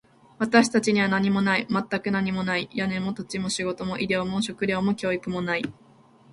[0.39, 1.67] 私たちには何もない。
[1.69, 2.67] 全く何もない。
[2.73, 5.73] 屋根も、土地も、仕事も、医療も、食料も、教育もない。